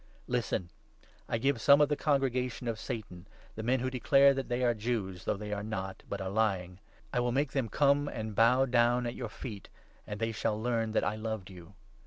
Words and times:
Listen, 0.25 0.71
I 1.29 1.33
9 1.33 1.41
give 1.41 1.61
some 1.61 1.79
of 1.79 1.87
the 1.87 1.95
Congregation 1.95 2.67
of 2.67 2.79
Satan, 2.79 3.27
the 3.53 3.61
men 3.61 3.81
who 3.81 3.91
declare 3.91 4.33
that 4.33 4.49
they 4.49 4.63
are 4.63 4.73
Jews, 4.73 5.25
though 5.25 5.37
they 5.37 5.53
are 5.53 5.61
not, 5.61 6.01
but 6.09 6.19
are 6.19 6.29
lying 6.31 6.79
1 7.13 7.21
will 7.21 7.31
make 7.31 7.51
them' 7.51 7.69
come 7.69 8.07
and 8.07 8.33
bow 8.33 8.65
down 8.65 9.05
at 9.05 9.13
your 9.13 9.29
feet,' 9.29 9.69
and 10.07 10.19
they 10.19 10.31
shall 10.31 10.59
learn 10.59 10.93
that 10.93 11.03
I 11.03 11.15
loved 11.17 11.51
you. 11.51 11.75